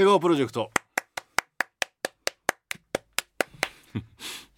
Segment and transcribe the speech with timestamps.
[0.00, 0.70] 笑顔プロジェクト。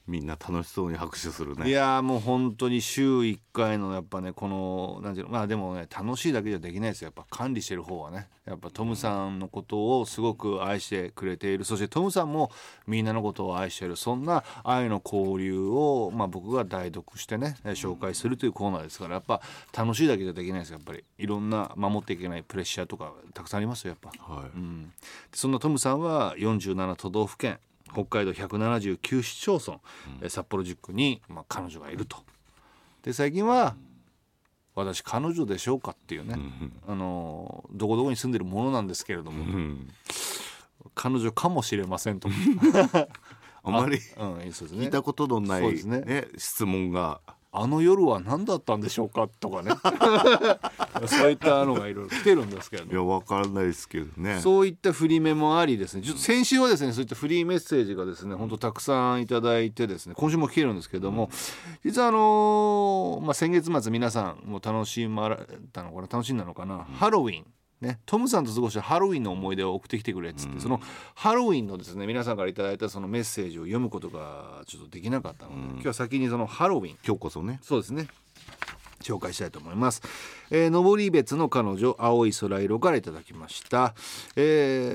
[0.06, 1.68] みんな楽しそうに拍手するね。
[1.68, 7.06] いやーもう本当に週1回のやっぱねこのなんていうのまあでもね楽しいだけじゃできないですよ。
[7.06, 8.29] やっぱ管理してる方はね。
[8.45, 11.64] やっぱトムさんのことをすごく愛してくれている。
[11.64, 12.50] そしてトムさんも
[12.88, 13.95] みんなのことを愛している。
[13.95, 19.41] そんな愛の交流を、まあ、僕が代読してね紹介するというコーナーですからやっぱ
[19.77, 20.79] 楽しいだけじゃできないですよ。
[20.79, 24.34] やっぱりいろんな守っていけないプレッシャーとかたくさんありますよやっぱ。
[24.34, 24.50] はい。
[24.57, 24.91] うん、で
[25.34, 27.61] そんなトムさんは47都道府県
[27.93, 29.81] 北海道179市町村、
[30.23, 32.19] え札幌10区に、まあ、彼女がいると。
[33.03, 33.77] で最近は
[34.75, 36.37] 「私彼女でしょうか?」っていうね、
[36.87, 39.89] あのどこどこに住んでるものなんですけれども、うん。
[40.95, 42.28] 彼女かもしれませんと。
[43.65, 44.87] あまりうん、そうですね。
[44.87, 46.29] 聞いたことのない、ねね。
[46.37, 47.20] 質問が
[47.55, 49.28] あの夜は何だったんでしょうか？
[49.38, 49.72] とかね。
[51.06, 52.88] そういったのがいろいろ来てるんですけれど。
[52.88, 54.41] もいやわからないですけどね。
[54.41, 56.02] そういった振り目もありですね。
[56.02, 61.28] ちょっと先週はですねそういったフリーメッセージがですね本当たくさんいただいてですね今週も来てるんですけども、
[61.84, 67.47] 実はあのーまあ、先月末皆さんも楽しまれたのかな楽しんだのかな、ハロウィン
[67.83, 70.80] ね、トムさんと過ごしたハロウィンの思い出を送ってきてくれっつって、その
[71.16, 78.06] ハロウィンのですね皆さんからいただいたそのメッセージを読むことがちょっとできなかったので、今日は先にそのハロウィン今日こそねそうですね
[79.00, 80.00] 紹介したいと思います。
[80.53, 83.94] えー、登別の彼女青い空色からいただきました。
[84.36, 84.92] え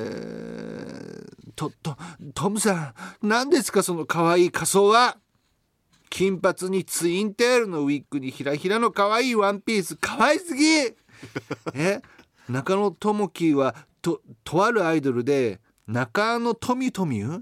[1.20, 1.98] ー、とと
[2.34, 5.18] トムさん何ですかその可愛い仮装は？
[6.10, 10.64] 金髪にツインテールのウィッグにひらひらの可愛いワンピース可愛すぎ。
[11.74, 12.02] え？
[12.50, 17.42] 中野智樹はととあるアイドルで中野トミトミュ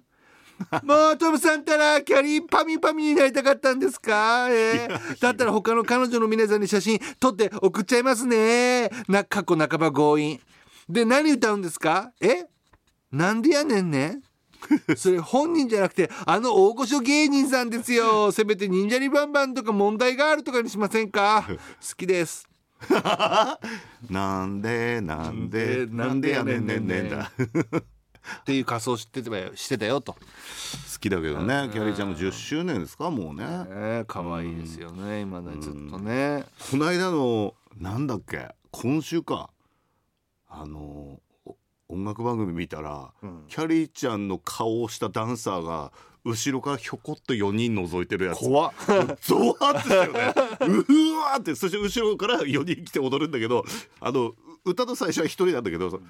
[0.83, 5.19] もうトムさんたらキャリーパミパミになりたかったんですか、えー。
[5.19, 8.89] だったら他の彼女の皆さんに写真撮って送っちゃいますね。
[9.09, 10.39] な過去半ば強引。
[10.87, 12.13] で何歌うんですか？
[12.21, 12.45] え？
[13.11, 14.21] なんでやねんね？
[14.95, 18.31] それ本人じゃなくてあの大御所芸人さんですよ。
[18.31, 21.45] せめて忍者にバンバンとか問題があるとかにしませんか？
[21.49, 21.55] 好
[21.97, 22.47] きです
[24.09, 27.03] なんでなんでななんんでやねんねんねん。
[27.03, 27.31] んねんねんだ
[28.41, 30.19] っていう仮装してたよしてたよと、好
[30.99, 31.69] きだけどね。
[31.71, 33.45] キャリーちゃんも10周年ですかもうね。
[33.45, 36.45] ね、可愛いですよね今だにずっとね。
[36.71, 39.49] この間のなんだっけ今週か。
[40.47, 41.19] あのお
[41.95, 43.45] 音楽番組見たら、ん。
[43.47, 45.91] キャリーちゃんの顔をしたダンサーが
[46.25, 48.39] 後ろからひょこっと4人覗いてるやつ。
[48.39, 48.73] 怖っ。
[49.21, 50.33] ゾワッてしたよね。
[50.59, 53.63] うわーってそして後ろから4人来て踊るんだけど
[54.01, 54.33] あの
[54.65, 56.01] 歌の最初は1人なんだけど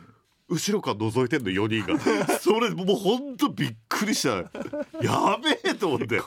[0.48, 2.00] 後ろから覗いてんの4人が。
[2.40, 4.30] それもうほんとびっくりした。
[5.02, 6.22] やべえと思って。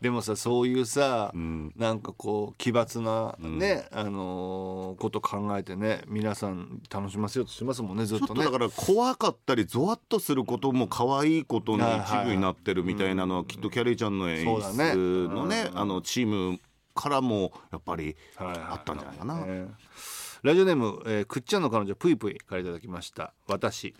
[0.00, 1.72] でもさそういうさ、ん。
[1.76, 8.42] なんかこう奇抜なね、あのーこと考えてね皆さん楽しませようとしますもんねずっとね。
[8.42, 14.94] ちょっとだから怖かったりゾワッとすることも可愛いことの一部になってるみたいなのはきっとキャリーちゃんの演そうだね。
[14.94, 14.98] 出
[15.28, 16.58] のねあのチーム
[16.94, 18.58] からもやっぱりはいはい。
[18.58, 19.46] あったんじゃないかな。
[19.46, 19.68] ね
[20.44, 23.32] ラジオネーム、えーくっちゃんの彼女ぷいぷいからいただきました。
[23.48, 23.94] 私。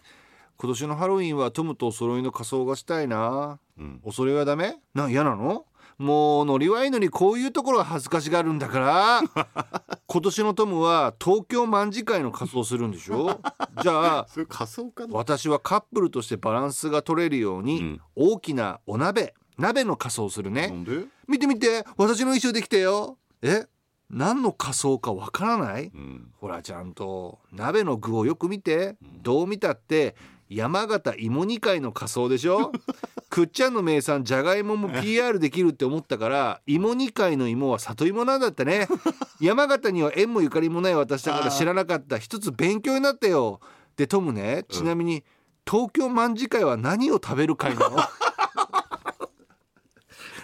[0.58, 3.58] 今年のハロウィンはトムとお揃いの仮装がしたいな、
[4.02, 4.76] お揃いはダメ？
[4.92, 5.64] な嫌なの？
[5.96, 9.22] もうノリはいいのにこういうところが恥ずかしがるんだから。
[10.06, 13.40] 今年のトムは東京卍会の仮装するんでしょ？
[13.82, 15.14] じゃあ それ仮想かな？
[15.16, 18.00] 私はカップルとしてバランスが取れるように、ん。
[18.16, 21.06] 大きなお鍋鍋の仮装をするね、なんで？
[21.26, 23.16] 見て見て私の衣装できたよ。
[23.40, 23.64] え？
[24.10, 26.30] 何の仮装かわからない、ん。
[26.40, 30.14] ほらちゃんと鍋の具をよく見て、どう見たって
[30.48, 32.70] 山形芋煮会の仮装でしょ？
[33.30, 38.86] くっちゃんの名産じゃがいもも PR できるって思ったから芋煮会の芋は里芋なんだってね。
[39.40, 42.18] 山形には縁もゆかりもない私だから知らなかった。
[42.18, 43.60] 一つ勉強になったよ。
[43.96, 45.24] でトムねちなみに、
[45.68, 47.96] 東京卍会は何を食べる会なの？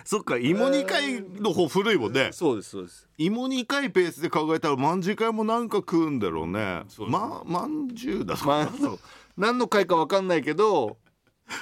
[0.05, 2.31] そっか芋煮会の方古いもんね。
[2.33, 3.09] そうですそうです。
[3.19, 6.83] 芋煮会ペースで考えたらまんじゅう会もなんか食うんだろうね。
[6.99, 8.99] ままんじゅうだまあ、そう。
[9.37, 10.97] 何の会か分かんないけど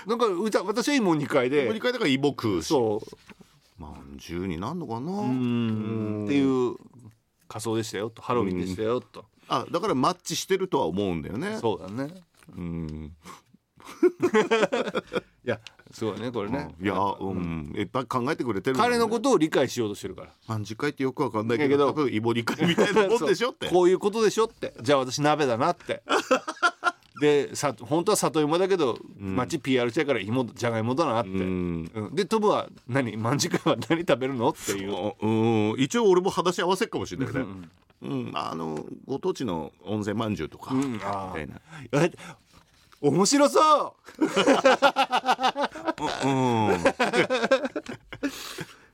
[0.06, 1.64] なんかうた私は芋2回で。
[1.64, 2.68] 芋煮会だから芋食うし。
[2.68, 3.80] そう。
[3.80, 5.12] まんじゅうになんのかな。
[5.12, 6.24] うん。
[6.24, 6.76] っていう
[7.48, 8.22] 仮装でしたよと。
[8.22, 9.24] ハロウィンでしたよと。
[9.48, 11.56] あだからマッチしてるとは思うんだよね。
[11.58, 12.14] そうだね。
[12.56, 13.16] うん
[15.44, 16.74] いやすごいねこれね。
[16.80, 17.72] いやうん。
[17.74, 18.82] いっぱい考えてくれてるね。
[18.82, 20.28] 彼のことを理解しようとしてるから。
[20.46, 23.50] まんじゅう会ってよくわかんないけどだけど多分芋煮会みたいなもんでしょ。
[23.50, 23.74] ってそう。
[23.74, 24.74] こういうことでしょって。
[24.82, 26.02] じゃあ私鍋だなって。
[27.20, 31.90] でさ本当は里芋だけど、町 PR したいから芋じゃがいもだなって、うん。
[31.92, 32.14] うん。
[32.14, 33.16] でトムは何？
[33.16, 34.50] まんじかいは何食べるの？
[34.50, 34.94] っていう。
[34.94, 35.26] あう。
[35.26, 35.74] ん。
[35.78, 37.40] 一応俺も話し合わせっかもしれないね。
[38.00, 40.72] うんあのご当地の温泉まんじゅうとか。
[40.74, 41.60] みたいな。
[41.92, 42.12] え
[43.00, 44.24] 面白そう。
[44.24, 44.30] う ん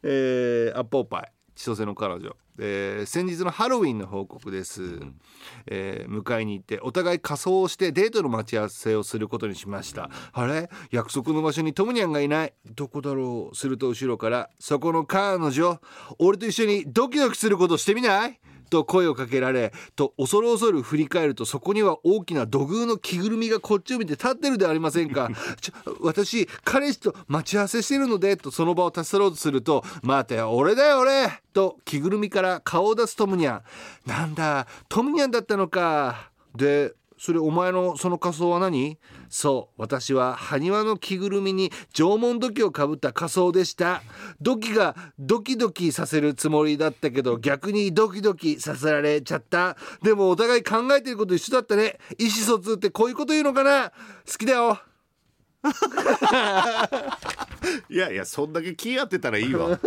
[0.03, 4.99] えー、アッポーパイ千歳の彼女、えー先日のハロウィンの報告です、
[5.67, 10.69] えー迎えに行ってお互い仮装をしてデートの待ち合わせをすることにしました、あれ？
[10.91, 12.53] 約束の場所にトムニャンがいない？
[12.75, 13.57] どこだろう？
[13.57, 15.81] すると後ろからそこの彼女
[16.19, 18.39] 俺と一緒にドキドキすることしてみない？
[18.71, 25.31] と声をかけられと恐る恐る振り返るとそこには大きな土偶の着ぐるみがこっちを見て立ってるではありませんか。
[25.61, 33.63] ちょ私彼氏と待ち合わせしてるのでとその場を立ち去ろうとすると待てよ俺だよ俺と着ぐるみから顔を出すトムニャン。
[34.07, 36.31] なんだトムニャンだったのか。
[36.55, 38.99] でそれお前のその仮装は何？
[39.29, 44.03] そう私は埴輪の着ぐるみに縄文土器をかぶった仮装でした。
[44.41, 49.77] 土器がドキドキさせるつもりだったけど逆にドキドキさせられちゃった。
[50.03, 51.99] でもお互い考えてること一緒だったね。
[52.19, 53.91] 意思疎通ってこういうこと言うのかな？
[53.91, 53.95] 好
[54.39, 54.79] きだよ。
[57.89, 59.81] いやいやそんだけ気合ってたらいいわ。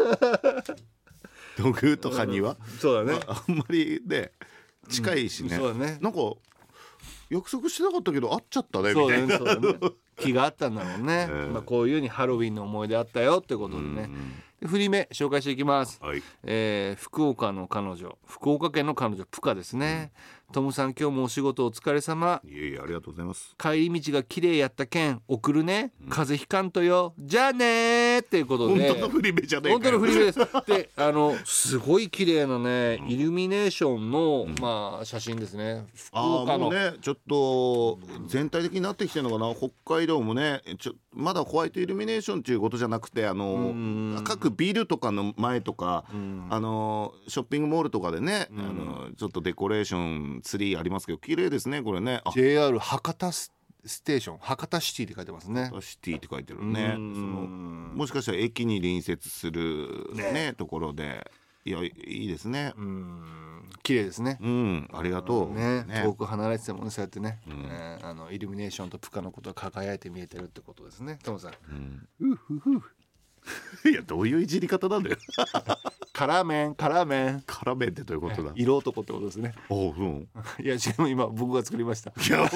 [1.58, 3.20] 土偶とカニは、そうだね。
[3.28, 4.32] ああんまりね
[4.90, 6.00] 近いしね、そうだね。
[6.02, 6.20] なんか
[7.30, 9.28] 約束してなかったけど会っちゃったねみたいな。
[9.28, 9.92] ねそうだね。
[10.18, 11.52] 気があったんだろうね、 ええ。
[11.52, 14.10] まあ、こういうふうにハロウィンの思い出あったよってことでね、
[14.57, 16.00] で振り目紹介していきます。
[16.02, 16.24] はい。
[16.44, 20.12] えー福岡の彼女福岡県の彼女プカですね、
[20.52, 22.42] トムさん今日もお仕事お疲れ様。
[22.44, 23.54] いえいえありがとうございます。
[23.58, 27.14] 帰り道が綺麗やったけん送るね、風邪ひかんとよ。
[27.20, 28.20] じゃあねー。
[28.22, 30.40] っていうこと本で当の振り目じゃねえ本当の振り目です。
[30.66, 35.86] であのすごい綺麗なねイルミネーションの、まあ写真ですね。
[35.94, 39.54] 福あ岡の、ねちょっと全体的になってきてるのかな。
[39.54, 46.06] 北海道もねちょまだホワイトイルミネーションっていうことじゃなくてあの各ビルとかの前とか
[46.50, 49.98] あのショッピングモールとかでねあのちょっとデコレーショ
[50.38, 52.22] ンツリーありますけど綺麗ですねこれね。
[52.26, 52.32] あ。
[52.32, 53.52] JR 博多ス
[53.86, 55.72] ステーション博多シティって書いてますね。
[55.80, 56.92] シティって書いてるね。
[56.94, 57.90] そうん。
[57.92, 61.32] のもしかしたら駅に隣接するねところで。
[61.66, 62.74] いやいいですね。
[62.78, 63.70] うん。
[63.84, 64.38] 綺麗ですね。
[64.42, 64.90] うん。
[64.94, 65.54] ありがとう。
[65.54, 65.84] ね。
[65.84, 66.02] ね。
[66.04, 71.20] 遠く離れててもねそうやってね、えーあのイルミネーションとプカのことが輝いて見えてるってことですね。
[71.24, 71.52] トムさん
[73.90, 75.18] いやどういういじり方なんだよ。
[76.14, 77.44] 辛麺辛麺。
[77.46, 78.52] 辛麺ってどういうことだ？
[78.56, 79.54] 色男ってことですね。
[79.70, 80.28] おううん。
[80.64, 82.12] いや違う今僕が作りました。
[82.20, 82.50] いや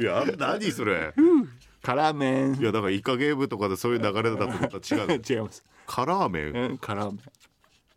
[0.00, 1.12] いや何それ？
[1.82, 2.54] 辛麺。
[2.60, 4.66] いやだからイカゲームとかでそういう流れだと思った
[4.96, 5.64] ら違う違います。
[5.86, 6.52] 辛麺？
[6.52, 7.20] うん辛麺。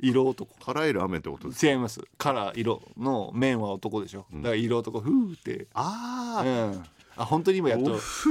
[0.04, 0.50] 色男。
[0.66, 2.02] 辛いラーメンってことです違います。
[2.18, 4.26] 辛色の麺は男でしょ。
[4.34, 5.68] だから色男ふーって。
[5.76, 6.84] あうん。
[7.18, 7.92] あ本当に今やっと。
[7.94, 8.30] おふ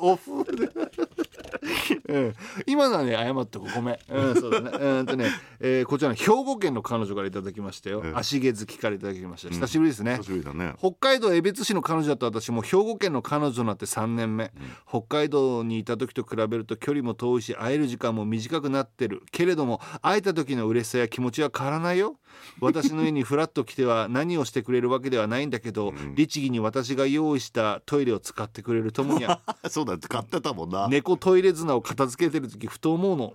[0.00, 0.44] オフ
[2.08, 2.34] うん、
[2.66, 4.70] 今のはね謝っとこごめん、うん、そうだね。
[4.70, 5.26] うんとね、
[5.60, 8.16] えーこちらの兵庫県の彼女からいただきましたよ、うん。
[8.16, 9.50] 足毛好きからいただきました。
[9.50, 10.74] 久しぶりですね、久しぶりだね。
[10.78, 14.52] 北海道江別市の彼女だった私も兵庫県の彼女となって3年目、
[14.88, 19.22] 北海道にいた時と比べると距離も遠いし会える時間も短くなってる。
[19.30, 22.16] けれども会えた時の嬉しさや気持ちは変わらないよ。
[22.60, 30.88] 私の家にフラッと来ては何をしてくれるわけではないんだけど、律儀に私が用意したトイレを使ってくれる友には そうだって買ってたもんな。
[30.88, 33.34] 猫トイレ綱を片片付けてる時ふと思うの。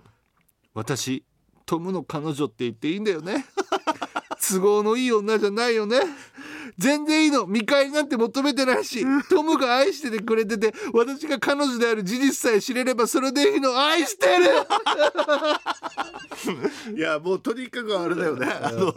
[0.72, 1.22] 私
[1.66, 3.44] トムの彼女って言っていいんだよね。
[4.52, 6.00] 都合のいい女じゃないよね。
[6.76, 7.46] 全然いいの。
[7.46, 13.78] 見返りなんて求めてないしトムが愛しててくれてて私が彼女である事実さえ知れればそれでいいの。
[13.78, 14.44] 愛してる。
[16.96, 18.46] いやもうとにかくあれだよね。
[18.46, 18.94] あの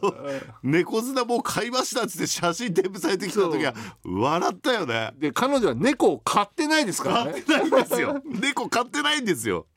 [0.63, 5.11] 猫砂もう買いましたっつって写真添付されてきた時は笑ったよね。
[5.17, 7.31] で彼女は猫を飼ってないですからね。
[7.31, 8.21] 買ってないんですよ。
[8.25, 9.67] 猫買ってないんですよ。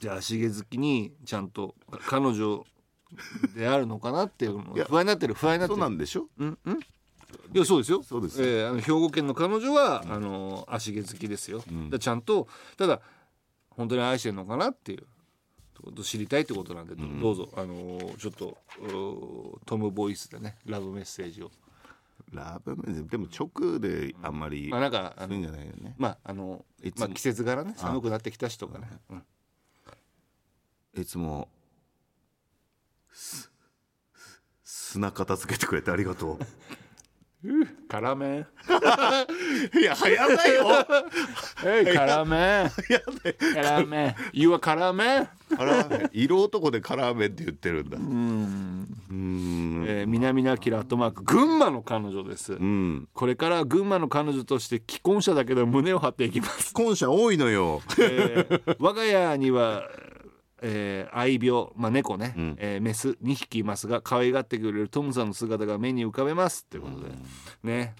[0.00, 1.76] じゃあ足毛好きにちゃんと
[2.08, 2.64] 彼女
[3.54, 5.80] であるのかなっていうの不安になってる不安になってる。
[5.80, 6.26] そうなんでしょ？
[6.38, 6.80] うんうん。
[7.54, 8.02] いやそうですよ。
[8.02, 8.46] そうですよ。
[8.46, 11.58] えーあの兵庫県の彼女は、あの足毛好きですよ。
[11.58, 13.00] だからちゃんとただ
[13.70, 15.04] 本当に愛してるのかなっていう
[15.82, 21.50] こと知りたいってことなんで、どどうぞあのーちょっとうートムボイスでねラブメッセージを。
[22.32, 25.94] ラブメでも直であんまりまあなんかあそういうんのじゃないよね。
[25.98, 26.64] まああの
[26.96, 28.88] まあ季節柄ね寒くなってきたしとかね。
[29.10, 29.22] うん。
[30.94, 31.61] いつもす
[34.64, 36.38] 砂片付けてくれてありがと
[37.88, 38.46] 辛麺。
[39.74, 40.86] ういや流行んないよ
[41.66, 42.70] えい辛麺。
[43.54, 44.14] 辛麺。
[44.32, 45.28] You are 辛麺。
[45.56, 48.86] 辛麺色男で辛麺って言ってるんだうん。
[49.10, 52.52] うんえー南野明アットマーク群馬の彼女です。
[52.52, 59.82] うんこれから群馬の彼女として既婚者だけど胸を張っていきます、婚者多いのよえー我が家には、
[60.62, 62.56] えー愛病、まあ、猫ね、ん。
[62.58, 67.10] えーメス2匹いますが可愛がってくれるトムさんの姿が目に浮かべますということで、
[67.64, 67.94] ね。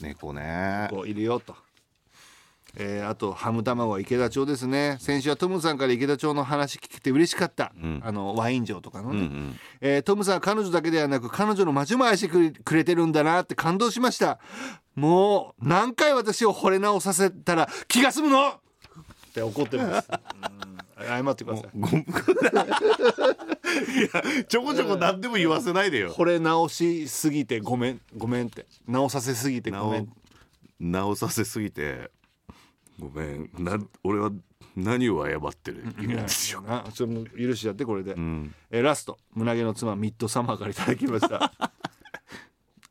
[0.00, 0.88] 猫ね。
[0.90, 1.54] こういるよと。
[2.76, 4.96] えーあとハム卵は池田町ですね。
[5.00, 14.38] 先週はトムさんから池田町の話聞けて嬉しかった、あのワイン城とかのね、えートムさんは彼女だけではなく彼女の街も愛してくれてるんだなって感動しました。
[14.94, 18.48] もう何回私を惚れ直させたら気が済むの？
[18.50, 20.69] って怒ってます、う ん
[21.04, 21.70] 謝ってください。
[21.74, 22.04] ご い
[24.12, 26.12] やちょこちょこ何でも言わせないでよ。
[26.12, 28.66] 惚れ直しすぎてごめんごめんって。
[28.86, 30.12] 直させすぎてごめん。
[30.78, 32.10] 直させすぎて
[32.98, 33.50] ごめん。
[33.58, 34.30] な俺は
[34.76, 35.84] 何を謝ってる？
[36.00, 39.18] 意味なんですよ、なそれも許しちゃってこれで、うん、えーラスト。
[39.34, 41.52] 胸毛の妻ミッドサマーからいただきました。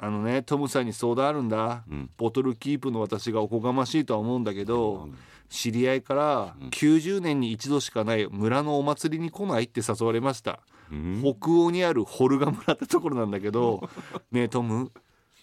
[0.02, 2.10] あのねトムさんに相談あるんだ、ん。
[2.18, 5.10] ボトルキープの私がおこがましいとは思うんだけど、
[5.50, 10.60] 知り合いから90年に一度しかない村のお祭りに来ないって誘われました、
[10.92, 11.22] うん。
[11.22, 13.90] 北欧にあるホルガ村ってところなんだけど
[14.32, 14.92] ねえトム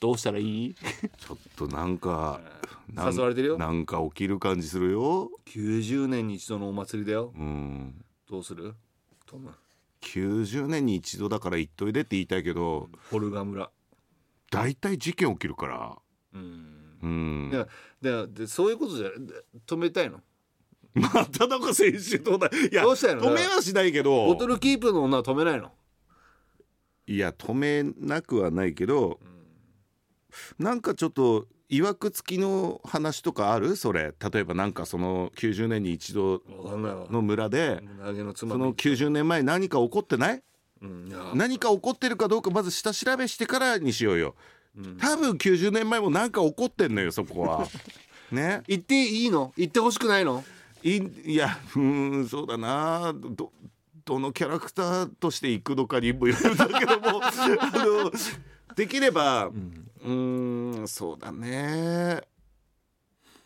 [0.01, 0.75] どうしたらいい？
[0.75, 2.41] ちょっとなんか
[2.93, 3.59] なん誘われてるよ。
[3.59, 5.31] なんか起きる感じするよ。
[5.47, 7.33] 90年に一度のお祭りだよ。
[7.35, 8.05] うん。
[8.29, 8.75] どうする？
[9.25, 9.51] トム。
[10.03, 12.91] 90年に一度だから言っといでって言いたいけど。
[13.11, 13.71] ホルガ村。
[14.51, 15.99] 大体事件起きるから。
[16.35, 17.51] うんうん。
[17.51, 17.67] で
[18.01, 20.21] ででそういうことじゃで止めたいの？
[20.95, 23.21] またなんか先週と同じいやどうしたいの？
[23.23, 24.27] 止めはしないけど。
[24.27, 25.71] ボトルキープの女は止めないの？
[27.07, 29.21] いや止めなくはないけど、
[30.59, 33.77] なんかちょっといわくつきの話とかある？
[33.77, 34.15] それ。
[34.33, 36.43] 例えばなんかその90年に一度
[37.11, 37.83] の村で
[38.35, 40.43] その90年前何か起こってない？
[40.83, 44.35] うん何か起こってるかどうかまず下調べしてからにしようよ、
[45.01, 47.67] 多分90年前も何か起こってんのよそこは。
[48.33, 48.63] ね？
[48.67, 49.53] 言っていいの？
[49.57, 50.45] 言ってほしくないの？
[50.83, 53.15] いいやうーんそうだな。
[53.15, 53.53] ど
[54.05, 57.21] どのキャラクターとしていくのかにもよるんだけども。
[57.25, 57.33] あ
[57.75, 58.13] の
[58.77, 62.21] できればうーんそうだね。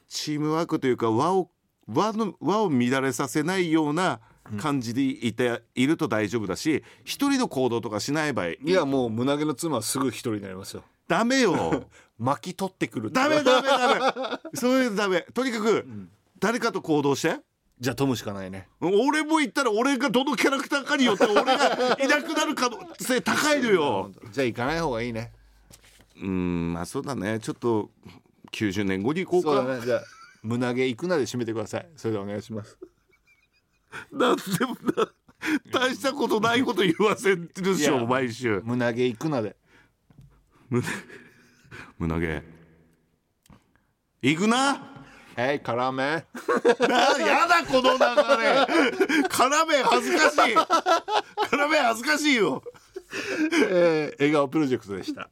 [0.09, 1.51] チームワークというか輪を
[1.87, 4.21] 輪の輪を乱れさせないような
[4.59, 11.87] 感じでいて、いると大丈夫だし一人の行動とかしない場合いやもう胸毛の妻はすぐ一人になりますよダメよ。
[12.19, 13.95] 巻き取ってくるダメダメダ
[14.35, 14.39] メ。
[14.55, 15.23] そういうのダメ。
[15.35, 15.85] とにかく、
[16.39, 17.41] 誰かと行動して。
[17.81, 18.69] じゃあトムしかないね。
[18.81, 24.13] 俺も言ったら俺がどのキャラクターかによって俺がいなくなる可能性高いのよ。
[24.31, 25.33] じゃあ行かない方がいいね。
[26.23, 27.41] うんまあそうだね。
[27.41, 27.91] ちょっと
[28.53, 29.65] 90年後に行こうか。
[29.65, 29.85] だね。
[29.85, 30.03] じゃあ
[30.43, 31.89] 胸毛行くなで締めてください。
[31.97, 32.79] それでお願いします。
[34.13, 35.09] なんでもな
[35.73, 38.61] 大したことないこと言わせるでしょ毎週。
[38.63, 39.57] 胸毛行くなで
[40.71, 42.43] 胸毛
[44.23, 44.87] 行くな。
[45.37, 46.17] はい辛めな
[47.19, 48.63] やだこの流れ。
[49.29, 50.55] 絡め恥ずかしい。
[50.55, 52.63] 絡め恥ずかしいよ。
[53.71, 55.31] えー笑顔プロジェクトでした